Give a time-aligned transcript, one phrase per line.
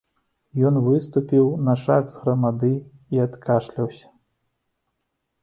[0.69, 2.71] Ён выступіў на шаг з грамады
[3.17, 4.07] і адкашляўся.